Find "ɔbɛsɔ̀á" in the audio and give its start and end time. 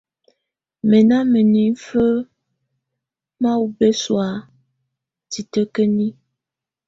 3.63-4.27